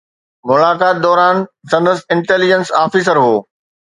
[0.51, 1.37] ملاقات دوران
[1.71, 3.35] سندس انٽيليجنس آفيسر هو